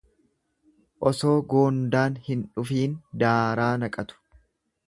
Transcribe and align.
Osoo 1.09 1.35
goondaan 1.51 2.17
hin 2.31 2.41
dhufiin 2.57 2.99
daaraa 3.25 3.73
naqatu. 3.85 4.23